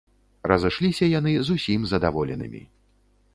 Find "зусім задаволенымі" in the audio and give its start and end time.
1.51-2.63